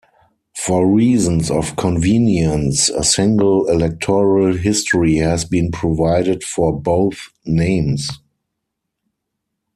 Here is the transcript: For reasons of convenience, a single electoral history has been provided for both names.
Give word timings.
For 0.57 0.89
reasons 0.91 1.51
of 1.51 1.75
convenience, 1.75 2.89
a 2.89 3.03
single 3.03 3.67
electoral 3.67 4.57
history 4.57 5.17
has 5.17 5.45
been 5.45 5.69
provided 5.71 6.43
for 6.43 6.75
both 6.75 7.27
names. 7.45 8.09